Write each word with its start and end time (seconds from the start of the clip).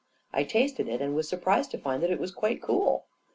I 0.33 0.45
tasted 0.45 0.87
it 0.87 0.99
and 0.99 1.13
was 1.13 1.29
surprised 1.29 1.69
to 1.69 1.77
find 1.77 2.01
that 2.01 2.09
it 2.09 2.19
was 2.19 2.31
quite 2.31 2.59
cool. 2.59 3.05